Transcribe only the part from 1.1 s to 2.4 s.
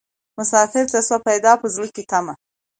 پیدا په زړه کي تمه